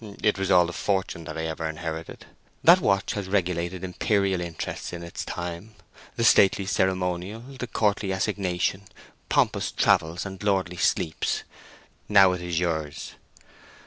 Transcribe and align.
It 0.23 0.39
was 0.39 0.49
all 0.49 0.65
the 0.65 0.73
fortune 0.73 1.25
that 1.25 1.37
ever 1.37 1.63
I 1.63 1.69
inherited. 1.69 2.25
That 2.63 2.81
watch 2.81 3.11
has 3.13 3.27
regulated 3.27 3.83
imperial 3.83 4.41
interests 4.41 4.93
in 4.93 5.03
its 5.03 5.23
time—the 5.23 6.23
stately 6.23 6.65
ceremonial, 6.65 7.41
the 7.41 7.67
courtly 7.67 8.09
assignation, 8.09 8.85
pompous 9.29 9.71
travels, 9.71 10.25
and 10.25 10.41
lordly 10.41 10.77
sleeps. 10.77 11.43
Now 12.09 12.31
it 12.31 12.41
is 12.41 12.59
yours." 12.59 13.13